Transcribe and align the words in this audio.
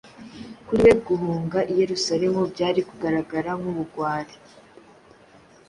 Kuri 0.65 0.81
we 0.85 0.93
guhunga 1.05 1.59
i 1.71 1.73
Yerusalemu 1.81 2.41
byari 2.51 2.79
kugaragara 2.89 3.49
nk’ubugwari. 3.59 4.35